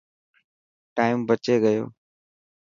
ٽائم 0.95 1.17
بچي 1.27 1.55
گيو. 1.63 1.85